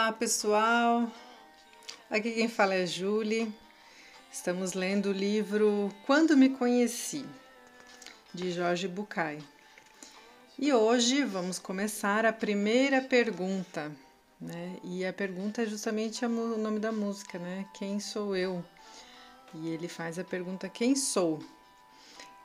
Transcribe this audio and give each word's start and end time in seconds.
Olá 0.00 0.12
pessoal, 0.12 1.12
aqui 2.08 2.32
quem 2.32 2.48
fala 2.48 2.74
é 2.74 2.86
Julie. 2.86 3.52
Estamos 4.32 4.72
lendo 4.72 5.10
o 5.10 5.12
livro 5.12 5.94
Quando 6.06 6.38
Me 6.38 6.48
Conheci, 6.48 7.26
de 8.32 8.50
Jorge 8.50 8.88
Bucay. 8.88 9.44
E 10.58 10.72
hoje 10.72 11.22
vamos 11.22 11.58
começar 11.58 12.24
a 12.24 12.32
primeira 12.32 13.02
pergunta, 13.02 13.92
né? 14.40 14.78
E 14.84 15.04
a 15.04 15.12
pergunta 15.12 15.64
é 15.64 15.66
justamente 15.66 16.24
o 16.24 16.56
nome 16.56 16.80
da 16.80 16.90
música, 16.90 17.38
né? 17.38 17.66
Quem 17.74 18.00
sou 18.00 18.34
eu? 18.34 18.64
E 19.52 19.68
ele 19.68 19.86
faz 19.86 20.18
a 20.18 20.24
pergunta: 20.24 20.66
Quem 20.66 20.96
sou? 20.96 21.44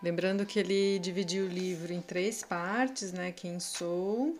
Lembrando 0.03 0.45
que 0.45 0.59
ele 0.59 0.99
dividiu 0.99 1.45
o 1.45 1.49
livro 1.49 1.93
em 1.93 2.01
três 2.01 2.43
partes, 2.43 3.13
né? 3.13 3.31
Quem 3.31 3.61
sou, 3.61 4.37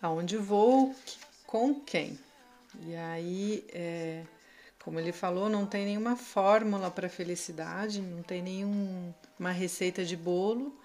aonde 0.00 0.36
vou, 0.36 0.94
com 1.48 1.74
quem. 1.74 2.18
E 2.82 2.94
aí, 2.94 3.64
é, 3.72 4.22
como 4.84 5.00
ele 5.00 5.12
falou, 5.12 5.48
não 5.48 5.64
tem 5.64 5.86
nenhuma 5.86 6.14
fórmula 6.14 6.90
para 6.90 7.08
felicidade, 7.08 8.02
não 8.02 8.22
tem 8.22 8.42
nenhuma 8.42 9.50
receita 9.50 10.04
de 10.04 10.14
bolo, 10.14 10.78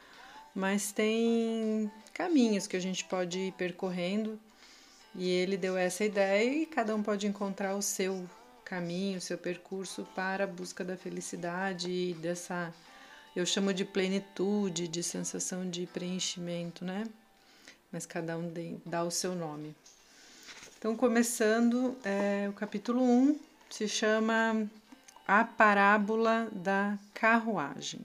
mas 0.56 0.94
tem 0.94 1.92
caminhos 2.14 2.66
que 2.66 2.78
a 2.78 2.80
gente 2.80 3.04
pode 3.04 3.38
ir 3.40 3.52
percorrendo. 3.52 4.40
E 5.14 5.30
ele 5.30 5.58
deu 5.58 5.76
essa 5.78 6.06
ideia 6.06 6.64
e 6.64 6.66
cada 6.66 6.96
um 6.96 7.04
pode 7.04 7.28
encontrar 7.28 7.76
o 7.76 7.82
seu 7.82 8.28
caminho, 8.64 9.18
o 9.18 9.22
seu 9.22 9.38
percurso 9.38 10.08
para 10.16 10.46
a 10.46 10.48
busca 10.48 10.84
da 10.84 10.96
felicidade 10.96 11.92
e 11.92 12.14
dessa 12.14 12.74
eu 13.36 13.46
chamo 13.46 13.74
de 13.74 13.84
plenitude, 13.84 14.88
de 14.88 15.04
sensação 15.04 15.70
de 15.70 15.86
preenchimento, 15.88 16.86
né? 16.86 17.04
Mas 17.92 18.06
cada 18.06 18.38
um 18.38 18.52
dá 18.86 19.04
o 19.04 19.12
seu 19.12 19.36
nome. 19.36 19.76
Então, 20.84 20.98
começando, 20.98 21.96
é, 22.04 22.46
o 22.50 22.52
capítulo 22.52 23.02
1 23.02 23.40
se 23.70 23.88
chama 23.88 24.70
A 25.26 25.46
Parábola 25.46 26.50
da 26.52 27.00
Carruagem. 27.14 28.02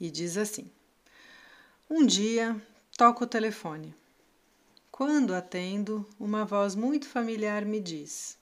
E 0.00 0.10
diz 0.10 0.36
assim: 0.36 0.68
Um 1.88 2.04
dia 2.04 2.60
toco 2.96 3.22
o 3.22 3.26
telefone. 3.28 3.94
Quando 4.90 5.32
atendo, 5.32 6.04
uma 6.18 6.44
voz 6.44 6.74
muito 6.74 7.06
familiar 7.06 7.64
me 7.64 7.78
diz: 7.78 8.36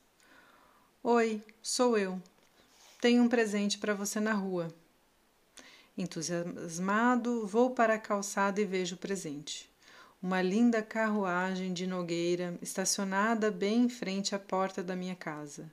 Oi, 1.03 1.43
sou 1.61 1.99
eu. 1.99 2.19
Tenho 2.99 3.23
um 3.25 3.29
presente 3.29 3.77
para 3.77 3.93
você 3.93 4.21
na 4.21 4.33
rua. 4.33 4.75
Entusiasmado, 5.99 7.47
vou 7.47 7.73
para 7.73 7.97
a 7.97 7.99
calçada 7.99 8.59
e 8.59 8.65
vejo 8.65 8.95
o 8.95 8.99
presente 8.99 9.69
uma 10.23 10.41
linda 10.41 10.83
carruagem 10.83 11.73
de 11.73 11.87
nogueira 11.87 12.59
estacionada 12.63 13.51
bem 13.51 13.85
em 13.85 13.89
frente 13.89 14.35
à 14.35 14.39
porta 14.39 14.83
da 14.83 14.97
minha 14.97 15.15
casa. 15.15 15.71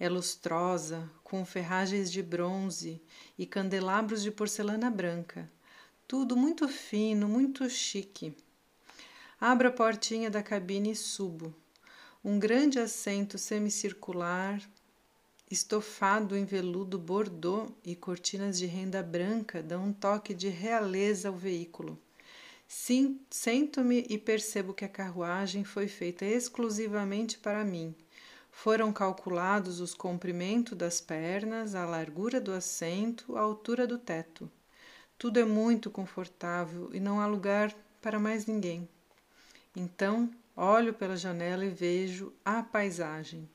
É 0.00 0.08
lustrosa, 0.08 1.08
com 1.22 1.44
ferragens 1.44 2.10
de 2.10 2.22
bronze 2.22 3.00
e 3.38 3.46
candelabros 3.46 4.22
de 4.22 4.30
porcelana 4.30 4.90
branca. 4.90 5.50
Tudo 6.08 6.36
muito 6.36 6.66
fino, 6.66 7.28
muito 7.28 7.68
chique. 7.68 8.34
Abro 9.40 9.68
a 9.68 9.70
portinha 9.70 10.30
da 10.30 10.42
cabine 10.42 10.92
e 10.92 10.96
subo. 10.96 11.54
Um 12.24 12.38
grande 12.38 12.78
assento 12.78 13.36
semicircular, 13.36 14.60
estofado 15.50 16.36
em 16.36 16.44
veludo 16.44 16.98
bordô 16.98 17.68
e 17.84 17.94
cortinas 17.94 18.58
de 18.58 18.66
renda 18.66 19.02
branca 19.02 19.62
dão 19.62 19.84
um 19.84 19.92
toque 19.92 20.32
de 20.32 20.48
realeza 20.48 21.28
ao 21.28 21.36
veículo. 21.36 21.98
Sento-me 22.66 24.06
e 24.08 24.18
percebo 24.18 24.74
que 24.74 24.84
a 24.84 24.88
carruagem 24.88 25.64
foi 25.64 25.86
feita 25.86 26.24
exclusivamente 26.24 27.38
para 27.38 27.64
mim. 27.64 27.94
Foram 28.50 28.92
calculados 28.92 29.80
os 29.80 29.94
comprimentos 29.94 30.76
das 30.76 31.00
pernas, 31.00 31.74
a 31.74 31.84
largura 31.84 32.40
do 32.40 32.52
assento, 32.52 33.36
a 33.36 33.40
altura 33.40 33.86
do 33.86 33.98
teto. 33.98 34.50
Tudo 35.18 35.38
é 35.38 35.44
muito 35.44 35.90
confortável 35.90 36.90
e 36.92 37.00
não 37.00 37.20
há 37.20 37.26
lugar 37.26 37.74
para 38.00 38.18
mais 38.18 38.46
ninguém. 38.46 38.88
Então, 39.74 40.30
olho 40.56 40.94
pela 40.94 41.16
janela 41.16 41.64
e 41.64 41.70
vejo 41.70 42.32
a 42.44 42.62
paisagem. 42.62 43.48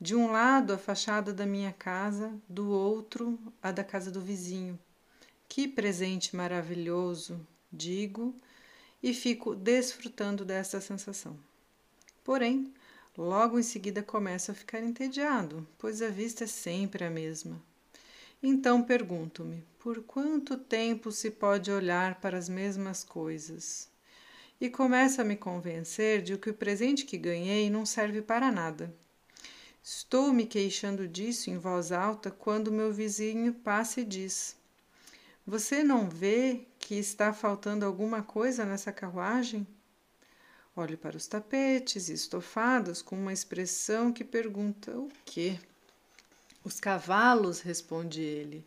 De 0.00 0.14
um 0.14 0.30
lado, 0.30 0.72
a 0.72 0.78
fachada 0.78 1.32
da 1.32 1.44
minha 1.44 1.72
casa, 1.72 2.32
do 2.48 2.70
outro, 2.70 3.38
a 3.62 3.70
da 3.70 3.84
casa 3.84 4.10
do 4.10 4.20
vizinho. 4.20 4.78
Que 5.46 5.68
presente 5.68 6.34
maravilhoso, 6.34 7.46
digo, 7.72 8.34
e 9.02 9.14
fico 9.14 9.54
desfrutando 9.54 10.44
dessa 10.44 10.80
sensação. 10.80 11.38
Porém, 12.22 12.72
logo 13.16 13.58
em 13.58 13.62
seguida 13.62 14.02
começo 14.02 14.50
a 14.50 14.54
ficar 14.54 14.82
entediado, 14.82 15.66
pois 15.78 16.02
a 16.02 16.08
vista 16.08 16.44
é 16.44 16.46
sempre 16.46 17.04
a 17.04 17.10
mesma. 17.10 17.60
Então 18.42 18.82
pergunto-me: 18.82 19.64
por 19.78 20.02
quanto 20.02 20.56
tempo 20.56 21.10
se 21.10 21.30
pode 21.30 21.70
olhar 21.70 22.20
para 22.20 22.36
as 22.36 22.48
mesmas 22.48 23.04
coisas? 23.04 23.88
E 24.60 24.68
começo 24.68 25.20
a 25.20 25.24
me 25.24 25.36
convencer 25.36 26.20
de 26.20 26.36
que 26.36 26.50
o 26.50 26.54
presente 26.54 27.06
que 27.06 27.16
ganhei 27.16 27.70
não 27.70 27.86
serve 27.86 28.20
para 28.20 28.52
nada. 28.52 28.94
Estou 29.82 30.32
me 30.34 30.44
queixando 30.44 31.08
disso 31.08 31.48
em 31.48 31.56
voz 31.56 31.90
alta 31.90 32.30
quando 32.30 32.70
meu 32.70 32.92
vizinho 32.92 33.54
passa 33.54 34.02
e 34.02 34.04
diz: 34.04 34.54
você 35.46 35.82
não 35.82 36.08
vê 36.08 36.60
que 36.80 36.96
está 36.96 37.32
faltando 37.32 37.84
alguma 37.84 38.22
coisa 38.22 38.64
nessa 38.64 38.90
carruagem? 38.90 39.64
Olho 40.74 40.96
para 40.98 41.16
os 41.16 41.26
tapetes 41.26 42.08
e 42.08 42.14
estofados 42.14 43.02
com 43.02 43.16
uma 43.16 43.32
expressão 43.32 44.12
que 44.12 44.24
pergunta: 44.24 44.90
o 44.96 45.08
quê? 45.24 45.60
Os 46.64 46.80
cavalos, 46.80 47.60
responde 47.60 48.22
ele. 48.22 48.66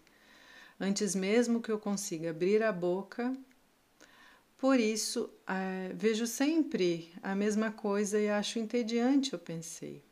Antes 0.80 1.16
mesmo 1.16 1.62
que 1.62 1.72
eu 1.72 1.80
consiga 1.80 2.30
abrir 2.30 2.64
a 2.64 2.72
boca, 2.72 3.36
por 4.58 4.80
isso 4.80 5.30
é, 5.48 5.92
vejo 5.94 6.26
sempre 6.28 7.12
a 7.22 7.36
mesma 7.36 7.72
coisa 7.72 8.20
e 8.20 8.30
acho 8.30 8.60
entediante, 8.60 9.34
eu 9.34 9.40
pensei. 9.40 10.04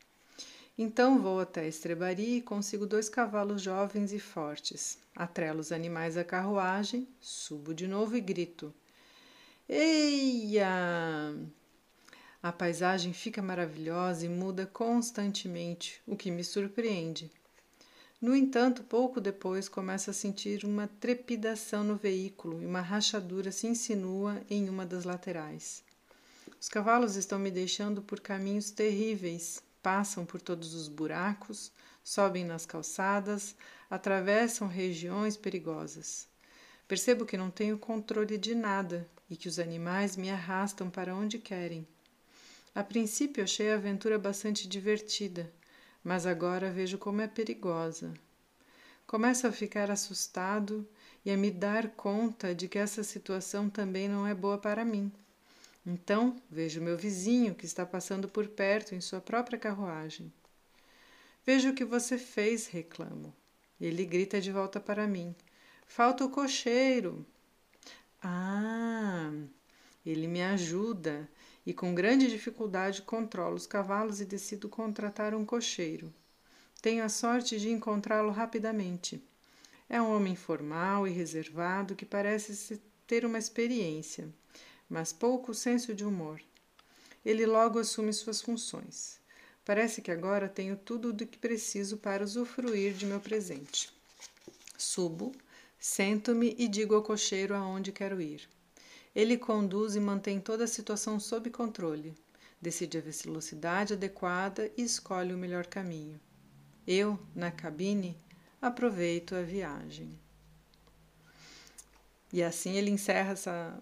Então 0.76 1.20
vou 1.20 1.40
até 1.40 1.68
estrebaria 1.68 2.38
e 2.38 2.42
consigo 2.42 2.86
dois 2.86 3.08
cavalos 3.08 3.60
jovens 3.60 4.12
e 4.12 4.18
fortes. 4.18 4.98
Atrelo 5.14 5.60
os 5.60 5.70
animais 5.70 6.16
à 6.16 6.24
carruagem, 6.24 7.06
subo 7.20 7.74
de 7.74 7.86
novo 7.86 8.16
e 8.16 8.20
grito: 8.20 8.72
Eia! 9.68 11.36
A 12.42 12.50
paisagem 12.50 13.12
fica 13.12 13.40
maravilhosa 13.40 14.26
e 14.26 14.28
muda 14.28 14.66
constantemente, 14.66 16.02
o 16.06 16.16
que 16.16 16.30
me 16.30 16.42
surpreende. 16.42 17.30
No 18.20 18.34
entanto, 18.34 18.82
pouco 18.82 19.20
depois 19.20 19.68
começo 19.68 20.08
a 20.08 20.12
sentir 20.12 20.64
uma 20.64 20.88
trepidação 21.00 21.84
no 21.84 21.96
veículo 21.96 22.62
e 22.62 22.66
uma 22.66 22.80
rachadura 22.80 23.52
se 23.52 23.66
insinua 23.66 24.40
em 24.48 24.68
uma 24.68 24.86
das 24.86 25.04
laterais. 25.04 25.84
Os 26.60 26.68
cavalos 26.68 27.16
estão 27.16 27.38
me 27.38 27.50
deixando 27.50 28.00
por 28.00 28.20
caminhos 28.20 28.70
terríveis, 28.70 29.62
passam 29.82 30.24
por 30.24 30.40
todos 30.40 30.74
os 30.74 30.88
buracos, 30.88 31.72
sobem 32.04 32.44
nas 32.44 32.64
calçadas, 32.64 33.54
atravessam 33.90 34.68
regiões 34.68 35.36
perigosas. 35.36 36.28
Percebo 36.86 37.26
que 37.26 37.36
não 37.36 37.50
tenho 37.50 37.78
controle 37.78 38.38
de 38.38 38.54
nada 38.54 39.08
e 39.28 39.36
que 39.36 39.48
os 39.48 39.58
animais 39.58 40.16
me 40.16 40.30
arrastam 40.30 40.88
para 40.88 41.14
onde 41.14 41.38
querem. 41.38 41.86
A 42.74 42.82
princípio 42.82 43.44
achei 43.44 43.70
a 43.70 43.74
aventura 43.74 44.18
bastante 44.18 44.66
divertida, 44.66 45.52
mas 46.02 46.26
agora 46.26 46.70
vejo 46.70 46.96
como 46.98 47.20
é 47.20 47.28
perigosa. 47.28 48.14
Começo 49.06 49.46
a 49.46 49.52
ficar 49.52 49.90
assustado 49.90 50.88
e 51.24 51.30
a 51.30 51.36
me 51.36 51.50
dar 51.50 51.90
conta 51.90 52.54
de 52.54 52.68
que 52.68 52.78
essa 52.78 53.02
situação 53.02 53.68
também 53.68 54.08
não 54.08 54.26
é 54.26 54.34
boa 54.34 54.56
para 54.56 54.84
mim. 54.84 55.12
Então 55.84 56.40
vejo 56.48 56.80
meu 56.80 56.96
vizinho 56.96 57.56
que 57.56 57.66
está 57.66 57.84
passando 57.84 58.28
por 58.28 58.46
perto 58.46 58.94
em 58.94 59.00
sua 59.00 59.20
própria 59.20 59.58
carruagem. 59.58 60.32
Vejo 61.44 61.70
o 61.70 61.74
que 61.74 61.84
você 61.84 62.16
fez, 62.16 62.68
reclamo. 62.68 63.34
Ele 63.80 64.04
grita 64.04 64.40
de 64.40 64.52
volta 64.52 64.78
para 64.78 65.08
mim: 65.08 65.34
Falta 65.84 66.24
o 66.24 66.30
cocheiro. 66.30 67.26
Ah! 68.22 69.32
Ele 70.06 70.28
me 70.28 70.42
ajuda 70.42 71.28
e 71.66 71.74
com 71.74 71.94
grande 71.94 72.28
dificuldade 72.28 73.02
controlo 73.02 73.56
os 73.56 73.66
cavalos 73.66 74.20
e 74.20 74.24
decido 74.24 74.68
contratar 74.68 75.34
um 75.34 75.44
cocheiro. 75.44 76.14
Tenho 76.80 77.04
a 77.04 77.08
sorte 77.08 77.58
de 77.58 77.70
encontrá-lo 77.70 78.30
rapidamente. 78.30 79.20
É 79.88 80.00
um 80.00 80.14
homem 80.14 80.36
formal 80.36 81.06
e 81.08 81.10
reservado 81.10 81.96
que 81.96 82.06
parece 82.06 82.80
ter 83.06 83.24
uma 83.24 83.38
experiência 83.38 84.32
mas 84.92 85.10
pouco 85.10 85.54
senso 85.54 85.94
de 85.94 86.04
humor. 86.04 86.38
Ele 87.24 87.46
logo 87.46 87.78
assume 87.78 88.12
suas 88.12 88.42
funções. 88.42 89.18
Parece 89.64 90.02
que 90.02 90.10
agora 90.10 90.50
tenho 90.50 90.76
tudo 90.76 91.14
do 91.14 91.26
que 91.26 91.38
preciso 91.38 91.96
para 91.96 92.22
usufruir 92.22 92.92
de 92.92 93.06
meu 93.06 93.18
presente. 93.18 93.90
Subo, 94.76 95.32
sento-me 95.80 96.54
e 96.58 96.68
digo 96.68 96.94
ao 96.94 97.02
cocheiro 97.02 97.54
aonde 97.54 97.90
quero 97.90 98.20
ir. 98.20 98.46
Ele 99.14 99.38
conduz 99.38 99.96
e 99.96 100.00
mantém 100.00 100.38
toda 100.38 100.64
a 100.64 100.68
situação 100.68 101.18
sob 101.18 101.48
controle. 101.48 102.14
decide 102.60 102.98
a 102.98 103.00
velocidade 103.00 103.94
adequada 103.94 104.70
e 104.76 104.82
escolhe 104.82 105.32
o 105.32 105.38
melhor 105.38 105.66
caminho. 105.66 106.20
Eu, 106.86 107.18
na 107.34 107.50
cabine, 107.50 108.14
aproveito 108.60 109.34
a 109.34 109.42
viagem. 109.42 110.21
E 112.32 112.42
assim 112.42 112.76
ele 112.76 112.90
encerra 112.90 113.32
essa, 113.32 113.78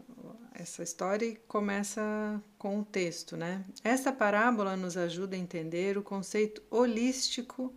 essa 0.52 0.82
história 0.82 1.24
e 1.24 1.36
começa 1.46 2.42
com 2.58 2.80
o 2.80 2.84
texto, 2.84 3.36
né? 3.36 3.64
Essa 3.84 4.12
parábola 4.12 4.76
nos 4.76 4.96
ajuda 4.96 5.36
a 5.36 5.38
entender 5.38 5.96
o 5.96 6.02
conceito 6.02 6.62
holístico 6.70 7.72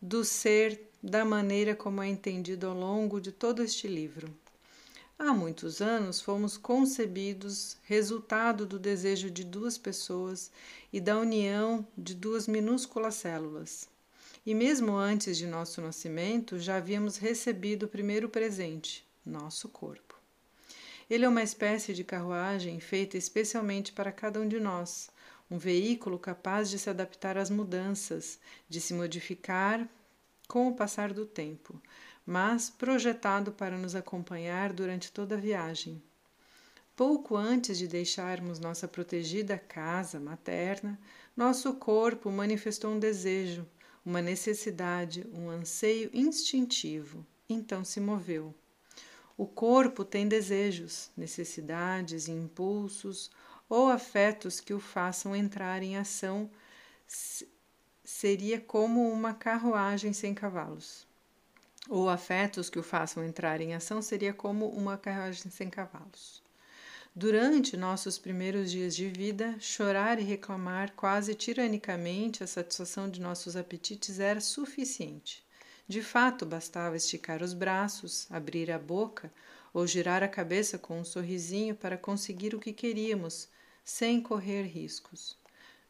do 0.00 0.24
ser 0.24 0.88
da 1.02 1.24
maneira 1.24 1.74
como 1.74 2.00
é 2.00 2.08
entendido 2.08 2.68
ao 2.68 2.74
longo 2.74 3.20
de 3.20 3.32
todo 3.32 3.62
este 3.62 3.88
livro. 3.88 4.32
Há 5.18 5.32
muitos 5.32 5.80
anos 5.80 6.20
fomos 6.20 6.56
concebidos 6.56 7.76
resultado 7.84 8.66
do 8.66 8.78
desejo 8.78 9.30
de 9.30 9.44
duas 9.44 9.78
pessoas 9.78 10.50
e 10.92 11.00
da 11.00 11.18
união 11.18 11.86
de 11.96 12.14
duas 12.14 12.48
minúsculas 12.48 13.16
células. 13.16 13.88
E 14.44 14.54
mesmo 14.54 14.96
antes 14.96 15.38
de 15.38 15.46
nosso 15.46 15.80
nascimento, 15.80 16.58
já 16.58 16.76
havíamos 16.78 17.16
recebido 17.18 17.86
o 17.86 17.88
primeiro 17.88 18.28
presente, 18.28 19.06
nosso 19.24 19.68
corpo. 19.68 20.11
Ele 21.12 21.26
é 21.26 21.28
uma 21.28 21.42
espécie 21.42 21.92
de 21.92 22.02
carruagem 22.04 22.80
feita 22.80 23.18
especialmente 23.18 23.92
para 23.92 24.10
cada 24.10 24.40
um 24.40 24.48
de 24.48 24.58
nós, 24.58 25.10
um 25.50 25.58
veículo 25.58 26.18
capaz 26.18 26.70
de 26.70 26.78
se 26.78 26.88
adaptar 26.88 27.36
às 27.36 27.50
mudanças, 27.50 28.38
de 28.66 28.80
se 28.80 28.94
modificar 28.94 29.86
com 30.48 30.68
o 30.68 30.74
passar 30.74 31.12
do 31.12 31.26
tempo, 31.26 31.78
mas 32.24 32.70
projetado 32.70 33.52
para 33.52 33.76
nos 33.76 33.94
acompanhar 33.94 34.72
durante 34.72 35.12
toda 35.12 35.34
a 35.34 35.38
viagem. 35.38 36.02
Pouco 36.96 37.36
antes 37.36 37.76
de 37.76 37.86
deixarmos 37.86 38.58
nossa 38.58 38.88
protegida 38.88 39.58
casa 39.58 40.18
materna, 40.18 40.98
nosso 41.36 41.74
corpo 41.74 42.30
manifestou 42.30 42.90
um 42.90 42.98
desejo, 42.98 43.68
uma 44.02 44.22
necessidade, 44.22 45.26
um 45.34 45.50
anseio 45.50 46.08
instintivo. 46.14 47.22
Então 47.46 47.84
se 47.84 48.00
moveu. 48.00 48.54
O 49.42 49.46
corpo 49.48 50.04
tem 50.04 50.28
desejos, 50.28 51.10
necessidades, 51.16 52.28
impulsos 52.28 53.28
ou 53.68 53.88
afetos 53.88 54.60
que 54.60 54.72
o 54.72 54.78
façam 54.78 55.34
entrar 55.34 55.82
em 55.82 55.96
ação. 55.96 56.48
Seria 58.04 58.60
como 58.60 59.10
uma 59.10 59.34
carruagem 59.34 60.12
sem 60.12 60.32
cavalos. 60.32 61.08
Ou 61.88 62.08
afetos 62.08 62.70
que 62.70 62.78
o 62.78 62.84
façam 62.84 63.24
entrar 63.24 63.60
em 63.60 63.74
ação 63.74 64.00
seria 64.00 64.32
como 64.32 64.68
uma 64.68 64.96
carruagem 64.96 65.50
sem 65.50 65.68
cavalos. 65.68 66.40
Durante 67.12 67.76
nossos 67.76 68.18
primeiros 68.18 68.70
dias 68.70 68.94
de 68.94 69.08
vida, 69.08 69.56
chorar 69.58 70.20
e 70.20 70.22
reclamar 70.22 70.92
quase 70.92 71.34
tiranicamente 71.34 72.44
a 72.44 72.46
satisfação 72.46 73.10
de 73.10 73.20
nossos 73.20 73.56
apetites 73.56 74.20
era 74.20 74.40
suficiente. 74.40 75.44
De 75.92 76.00
fato, 76.00 76.46
bastava 76.46 76.96
esticar 76.96 77.42
os 77.42 77.52
braços, 77.52 78.26
abrir 78.30 78.70
a 78.70 78.78
boca 78.78 79.30
ou 79.74 79.86
girar 79.86 80.22
a 80.22 80.26
cabeça 80.26 80.78
com 80.78 80.98
um 80.98 81.04
sorrisinho 81.04 81.74
para 81.74 81.98
conseguir 81.98 82.54
o 82.54 82.58
que 82.58 82.72
queríamos, 82.72 83.46
sem 83.84 84.18
correr 84.18 84.62
riscos. 84.62 85.36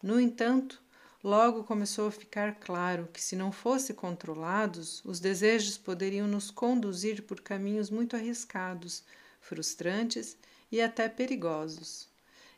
No 0.02 0.18
entanto, 0.18 0.82
logo 1.22 1.62
começou 1.62 2.08
a 2.08 2.10
ficar 2.10 2.56
claro 2.56 3.08
que, 3.12 3.22
se 3.22 3.36
não 3.36 3.52
fossem 3.52 3.94
controlados, 3.94 5.04
os 5.04 5.20
desejos 5.20 5.78
poderiam 5.78 6.26
nos 6.26 6.50
conduzir 6.50 7.22
por 7.22 7.40
caminhos 7.40 7.88
muito 7.88 8.16
arriscados, 8.16 9.04
frustrantes 9.40 10.36
e 10.72 10.80
até 10.80 11.08
perigosos. 11.08 12.08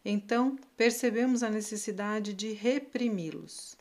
Então, 0.03 0.59
percebemos 0.79 1.43
a 1.43 1.51
necessidade 1.51 2.33
de 2.33 2.55
reprimi-los. 2.55 3.77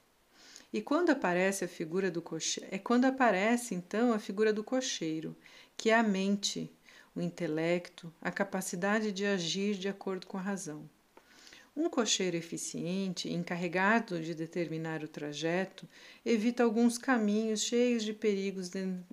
E 0.73 0.81
quando 0.81 1.11
aparece 1.11 1.63
a 1.63 1.67
figura 1.67 2.09
do 2.09 2.19
cocheiro, 2.19 2.67
é 2.71 2.79
quando 2.79 3.05
aparece 3.05 3.75
então 3.75 4.11
a 4.11 4.17
figura 4.17 4.51
do 4.51 4.63
cocheiro, 4.63 5.37
que 5.77 5.91
é 5.91 5.93
a 5.93 6.01
mente, 6.01 6.67
o 7.15 7.21
intelecto, 7.21 8.11
a 8.19 8.31
capacidade 8.31 9.11
de 9.11 9.23
agir 9.23 9.75
de 9.75 9.87
acordo 9.87 10.25
com 10.25 10.35
a 10.35 10.41
razão. 10.41 10.89
Um 11.75 11.89
cocheiro 11.89 12.35
eficiente, 12.35 13.31
encarregado 13.31 14.19
de 14.19 14.33
determinar 14.33 15.03
o 15.03 15.07
trajeto, 15.07 15.87
evita 16.25 16.63
alguns 16.63 16.97
caminhos 16.97 17.61
cheios 17.61 18.03
de 18.03 18.13
perigos 18.13 18.71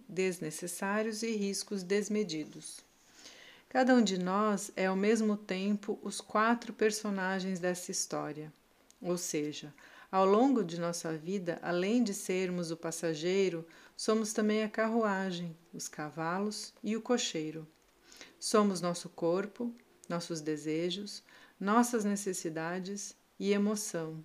desnecessários 0.08 1.22
e 1.22 1.30
riscos 1.36 1.82
desmedidos. 1.82 2.82
Cada 3.68 3.94
um 3.94 4.02
de 4.02 4.18
nós 4.18 4.72
é 4.74 4.86
ao 4.86 4.96
mesmo 4.96 5.36
tempo 5.36 5.98
os 6.02 6.22
quatro 6.22 6.72
personagens 6.72 7.60
dessa 7.60 7.90
história, 7.90 8.50
ou 9.00 9.16
seja, 9.16 9.72
ao 10.12 10.26
longo 10.26 10.64
de 10.64 10.80
nossa 10.80 11.16
vida, 11.16 11.58
além 11.62 12.02
de 12.02 12.12
sermos 12.12 12.70
o 12.70 12.76
passageiro, 12.76 13.64
somos 13.96 14.32
também 14.32 14.64
a 14.64 14.68
carruagem, 14.68 15.56
os 15.72 15.86
cavalos 15.86 16.74
e 16.82 16.96
o 16.96 17.00
cocheiro. 17.00 17.66
Somos 18.38 18.80
nosso 18.80 19.08
corpo, 19.08 19.72
nossos 20.08 20.40
desejos, 20.40 21.22
nossas 21.60 22.04
necessidades 22.04 23.14
e 23.38 23.52
emoção, 23.52 24.24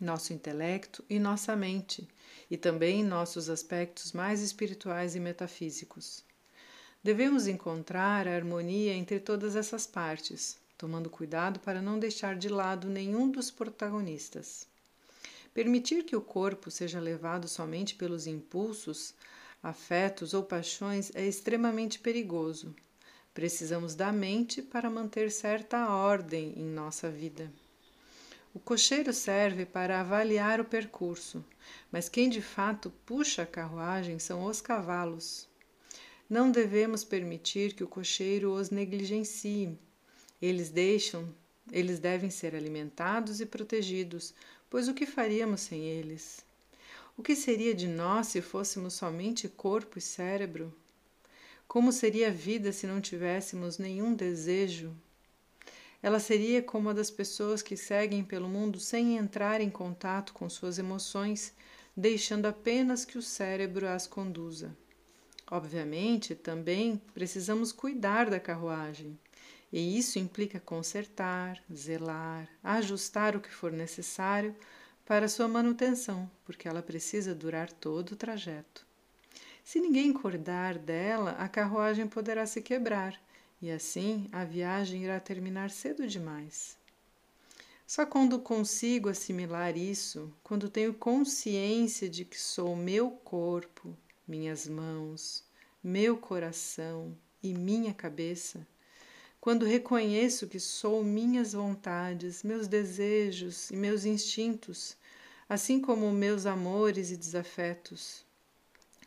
nosso 0.00 0.32
intelecto 0.32 1.04
e 1.10 1.18
nossa 1.18 1.54
mente, 1.54 2.08
e 2.50 2.56
também 2.56 3.04
nossos 3.04 3.50
aspectos 3.50 4.12
mais 4.12 4.40
espirituais 4.40 5.14
e 5.14 5.20
metafísicos. 5.20 6.24
Devemos 7.02 7.46
encontrar 7.46 8.26
a 8.26 8.34
harmonia 8.34 8.94
entre 8.94 9.20
todas 9.20 9.54
essas 9.54 9.86
partes, 9.86 10.56
tomando 10.78 11.10
cuidado 11.10 11.60
para 11.60 11.82
não 11.82 11.98
deixar 11.98 12.36
de 12.36 12.48
lado 12.48 12.88
nenhum 12.88 13.30
dos 13.30 13.50
protagonistas. 13.50 14.66
Permitir 15.58 16.04
que 16.04 16.14
o 16.14 16.20
corpo 16.20 16.70
seja 16.70 17.00
levado 17.00 17.48
somente 17.48 17.96
pelos 17.96 18.28
impulsos, 18.28 19.12
afetos 19.60 20.32
ou 20.32 20.44
paixões 20.44 21.10
é 21.16 21.26
extremamente 21.26 21.98
perigoso. 21.98 22.72
Precisamos 23.34 23.96
da 23.96 24.12
mente 24.12 24.62
para 24.62 24.88
manter 24.88 25.32
certa 25.32 25.92
ordem 25.92 26.52
em 26.56 26.64
nossa 26.64 27.10
vida. 27.10 27.52
O 28.54 28.60
cocheiro 28.60 29.12
serve 29.12 29.66
para 29.66 29.98
avaliar 29.98 30.60
o 30.60 30.64
percurso, 30.64 31.44
mas 31.90 32.08
quem 32.08 32.28
de 32.30 32.40
fato 32.40 32.92
puxa 33.04 33.42
a 33.42 33.46
carruagem 33.46 34.20
são 34.20 34.44
os 34.44 34.60
cavalos. 34.60 35.48
Não 36.30 36.52
devemos 36.52 37.02
permitir 37.02 37.72
que 37.72 37.82
o 37.82 37.88
cocheiro 37.88 38.52
os 38.52 38.70
negligencie. 38.70 39.76
Eles 40.40 40.70
deixam, 40.70 41.34
eles 41.72 41.98
devem 41.98 42.30
ser 42.30 42.54
alimentados 42.54 43.40
e 43.40 43.46
protegidos, 43.46 44.34
pois 44.70 44.88
o 44.88 44.94
que 44.94 45.06
faríamos 45.06 45.60
sem 45.60 45.84
eles? 45.84 46.44
O 47.16 47.22
que 47.22 47.34
seria 47.34 47.74
de 47.74 47.88
nós 47.88 48.28
se 48.28 48.40
fôssemos 48.40 48.94
somente 48.94 49.48
corpo 49.48 49.98
e 49.98 50.00
cérebro? 50.00 50.72
Como 51.66 51.92
seria 51.92 52.28
a 52.28 52.32
vida 52.32 52.72
se 52.72 52.86
não 52.86 53.00
tivéssemos 53.00 53.76
nenhum 53.76 54.14
desejo? 54.14 54.94
Ela 56.02 56.20
seria 56.20 56.62
como 56.62 56.88
a 56.88 56.92
das 56.92 57.10
pessoas 57.10 57.60
que 57.60 57.76
seguem 57.76 58.22
pelo 58.22 58.48
mundo 58.48 58.78
sem 58.78 59.16
entrar 59.16 59.60
em 59.60 59.68
contato 59.68 60.32
com 60.32 60.48
suas 60.48 60.78
emoções, 60.78 61.52
deixando 61.96 62.46
apenas 62.46 63.04
que 63.04 63.18
o 63.18 63.22
cérebro 63.22 63.88
as 63.88 64.06
conduza. 64.06 64.76
Obviamente, 65.50 66.34
também 66.34 67.02
precisamos 67.12 67.72
cuidar 67.72 68.30
da 68.30 68.38
carruagem, 68.38 69.18
e 69.72 69.98
isso 69.98 70.18
implica 70.18 70.58
consertar, 70.58 71.62
zelar, 71.72 72.48
ajustar 72.62 73.36
o 73.36 73.40
que 73.40 73.50
for 73.50 73.72
necessário 73.72 74.54
para 75.04 75.28
sua 75.28 75.48
manutenção, 75.48 76.30
porque 76.44 76.68
ela 76.68 76.82
precisa 76.82 77.34
durar 77.34 77.70
todo 77.72 78.12
o 78.12 78.16
trajeto. 78.16 78.86
Se 79.64 79.80
ninguém 79.80 80.12
cuidar 80.12 80.78
dela, 80.78 81.32
a 81.32 81.48
carruagem 81.48 82.06
poderá 82.06 82.46
se 82.46 82.62
quebrar 82.62 83.20
e 83.60 83.70
assim 83.70 84.28
a 84.32 84.44
viagem 84.44 85.04
irá 85.04 85.18
terminar 85.20 85.70
cedo 85.70 86.06
demais. 86.06 86.76
Só 87.86 88.04
quando 88.04 88.38
consigo 88.38 89.08
assimilar 89.08 89.76
isso, 89.76 90.32
quando 90.42 90.68
tenho 90.68 90.92
consciência 90.92 92.08
de 92.08 92.24
que 92.24 92.38
sou 92.38 92.76
meu 92.76 93.10
corpo, 93.10 93.96
minhas 94.26 94.68
mãos, 94.68 95.42
meu 95.82 96.16
coração 96.18 97.16
e 97.42 97.54
minha 97.54 97.94
cabeça, 97.94 98.66
quando 99.40 99.64
reconheço 99.64 100.48
que 100.48 100.58
sou 100.58 101.04
minhas 101.04 101.52
vontades, 101.52 102.42
meus 102.42 102.66
desejos 102.66 103.70
e 103.70 103.76
meus 103.76 104.04
instintos, 104.04 104.96
assim 105.48 105.80
como 105.80 106.10
meus 106.12 106.44
amores 106.44 107.10
e 107.10 107.16
desafetos, 107.16 108.24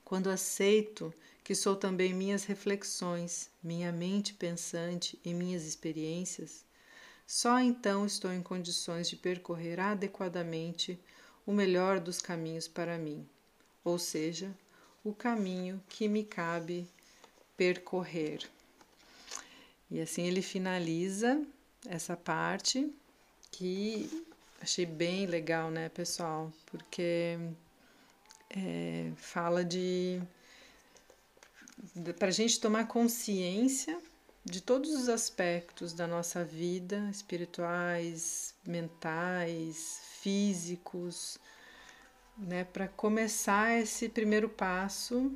quando 0.06 0.30
aceito 0.30 1.14
que 1.44 1.54
sou 1.54 1.76
também 1.76 2.14
minhas 2.14 2.46
reflexões, 2.46 3.50
minha 3.62 3.92
mente 3.92 4.34
pensante 4.34 5.20
e 5.24 5.34
minhas 5.34 5.64
experiências, 5.64 6.64
só 7.28 7.60
então 7.60 8.06
estou 8.06 8.32
em 8.32 8.42
condições 8.42 9.10
de 9.10 9.16
percorrer 9.16 9.80
adequadamente 9.80 11.00
o 11.46 11.52
melhor 11.52 12.00
dos 12.00 12.22
caminhos 12.22 12.68
para 12.68 12.98
mim, 12.98 13.28
ou 13.84 13.98
seja, 13.98 14.54
o 15.04 15.14
caminho 15.14 15.82
que 15.90 16.08
me 16.08 16.24
cabe 16.24 16.88
percorrer. 17.58 18.50
E 19.91 20.01
assim 20.01 20.25
ele 20.25 20.41
finaliza 20.41 21.45
essa 21.88 22.15
parte 22.15 22.89
que 23.51 24.10
Achei 24.62 24.86
bem 24.86 25.25
legal, 25.25 25.71
né, 25.71 25.89
pessoal? 25.89 26.53
Porque 26.67 27.36
é, 28.51 29.12
fala 29.15 29.65
de, 29.65 30.21
de 31.95 32.13
para 32.13 32.27
a 32.27 32.31
gente 32.31 32.60
tomar 32.60 32.86
consciência 32.86 34.00
de 34.45 34.62
todos 34.62 34.91
os 34.91 35.10
aspectos 35.10 35.93
da 35.93 36.05
nossa 36.05 36.45
vida, 36.45 37.10
espirituais, 37.10 38.53
mentais, 38.63 40.00
físicos, 40.21 41.39
né, 42.38 42.63
para 42.63 42.88
começar 42.88 43.79
esse 43.79 44.07
primeiro 44.10 44.48
passo 44.48 45.36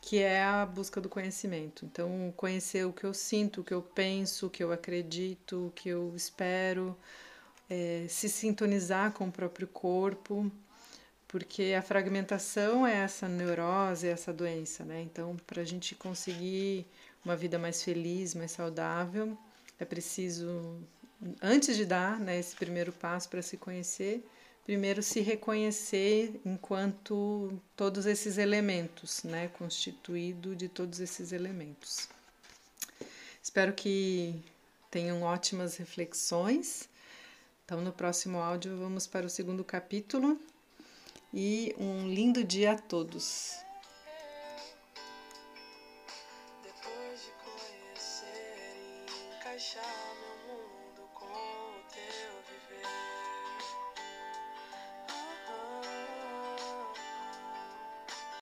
que 0.00 0.18
é 0.18 0.42
a 0.42 0.64
busca 0.64 1.00
do 1.00 1.08
conhecimento. 1.08 1.84
Então, 1.84 2.32
conhecer 2.36 2.86
o 2.86 2.92
que 2.92 3.04
eu 3.04 3.12
sinto, 3.12 3.60
o 3.60 3.64
que 3.64 3.74
eu 3.74 3.82
penso, 3.82 4.46
o 4.46 4.50
que 4.50 4.62
eu 4.62 4.72
acredito, 4.72 5.66
o 5.66 5.70
que 5.72 5.88
eu 5.88 6.12
espero, 6.16 6.96
é, 7.68 8.06
se 8.08 8.28
sintonizar 8.28 9.12
com 9.12 9.28
o 9.28 9.32
próprio 9.32 9.66
corpo, 9.66 10.50
porque 11.26 11.74
a 11.78 11.82
fragmentação 11.82 12.86
é 12.86 12.96
essa 12.96 13.28
neurose, 13.28 14.06
é 14.06 14.10
essa 14.10 14.32
doença, 14.32 14.84
né? 14.84 15.02
Então, 15.02 15.36
para 15.46 15.60
a 15.60 15.64
gente 15.64 15.94
conseguir 15.94 16.86
uma 17.24 17.36
vida 17.36 17.58
mais 17.58 17.82
feliz, 17.82 18.34
mais 18.34 18.52
saudável, 18.52 19.36
é 19.78 19.84
preciso, 19.84 20.80
antes 21.42 21.76
de 21.76 21.84
dar 21.84 22.18
né, 22.18 22.38
esse 22.38 22.56
primeiro 22.56 22.92
passo 22.92 23.28
para 23.28 23.42
se 23.42 23.58
conhecer, 23.58 24.26
primeiro 24.68 25.02
se 25.02 25.22
reconhecer 25.22 26.38
enquanto 26.44 27.58
todos 27.74 28.04
esses 28.04 28.36
elementos, 28.36 29.22
né, 29.22 29.48
constituído 29.48 30.54
de 30.54 30.68
todos 30.68 31.00
esses 31.00 31.32
elementos. 31.32 32.06
Espero 33.42 33.72
que 33.72 34.38
tenham 34.90 35.22
ótimas 35.22 35.78
reflexões 35.78 36.86
então, 37.64 37.80
no 37.80 37.92
próximo 37.92 38.40
áudio, 38.40 38.76
vamos 38.76 39.06
para 39.06 39.24
o 39.24 39.30
segundo 39.30 39.64
capítulo 39.64 40.38
e 41.32 41.74
um 41.78 42.06
lindo 42.06 42.44
dia 42.44 42.72
a 42.72 42.78
todos. 42.78 43.58